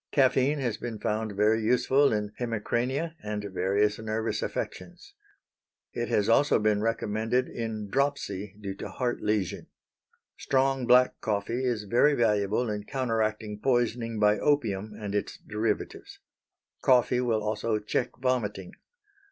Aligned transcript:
Caffeine 0.11 0.57
has 0.57 0.77
been 0.77 0.97
found 0.97 1.33
very 1.33 1.61
useful 1.63 2.11
in 2.11 2.31
hemicrania 2.39 3.13
and 3.21 3.43
various 3.53 3.99
nervous 3.99 4.41
affections. 4.41 5.13
It 5.93 6.07
has 6.07 6.27
also 6.27 6.57
been 6.57 6.81
recommended 6.81 7.47
in 7.47 7.87
dropsy 7.87 8.55
due 8.59 8.73
to 8.77 8.89
heart 8.89 9.21
lesion. 9.21 9.67
Strong, 10.39 10.87
black 10.87 11.21
coffee 11.21 11.63
is 11.63 11.83
very 11.83 12.15
valuable 12.15 12.67
in 12.67 12.85
counteracting 12.85 13.59
poisoning 13.59 14.17
by 14.17 14.39
opium 14.39 14.95
and 14.99 15.13
its 15.13 15.37
derivatives. 15.37 16.17
Coffee 16.81 17.21
will 17.21 17.43
also 17.43 17.77
check 17.77 18.09
vomiting. 18.19 18.71